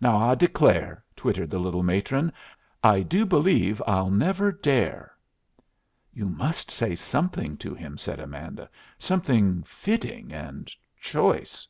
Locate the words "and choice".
10.32-11.68